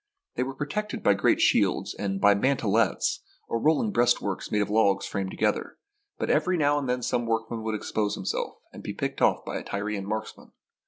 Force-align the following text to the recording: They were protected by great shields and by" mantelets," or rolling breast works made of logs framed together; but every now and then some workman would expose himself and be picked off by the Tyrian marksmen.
They 0.33 0.41
were 0.41 0.55
protected 0.55 1.03
by 1.03 1.13
great 1.13 1.39
shields 1.39 1.93
and 1.93 2.19
by" 2.19 2.33
mantelets," 2.33 3.19
or 3.47 3.59
rolling 3.59 3.91
breast 3.91 4.19
works 4.19 4.51
made 4.51 4.63
of 4.63 4.71
logs 4.71 5.05
framed 5.05 5.29
together; 5.29 5.77
but 6.17 6.31
every 6.31 6.57
now 6.57 6.79
and 6.79 6.89
then 6.89 7.03
some 7.03 7.27
workman 7.27 7.61
would 7.61 7.75
expose 7.75 8.15
himself 8.15 8.55
and 8.73 8.81
be 8.81 8.93
picked 8.95 9.21
off 9.21 9.45
by 9.45 9.57
the 9.59 9.63
Tyrian 9.63 10.07
marksmen. 10.07 10.53